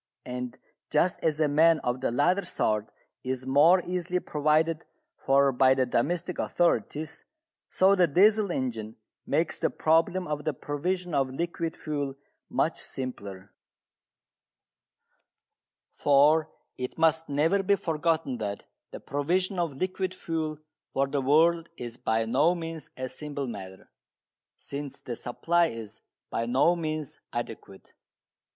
[0.25, 0.57] And
[0.89, 2.89] just as a man of the latter sort
[3.23, 4.83] is more easily provided
[5.15, 7.23] for by the domestic authorities,
[7.69, 8.95] so the Diesel engine
[9.27, 12.15] makes the problem of the provision of liquid fuel
[12.49, 13.53] much simpler.
[15.91, 16.49] For
[16.79, 20.57] it must never be forgotten that the provision of liquid fuel
[20.93, 23.91] for the world is by no means a simple matter,
[24.57, 25.99] since the supply is
[26.31, 27.93] by no means adequate.